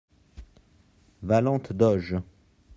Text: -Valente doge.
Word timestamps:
-Valente 1.21 1.73
doge. 1.75 2.17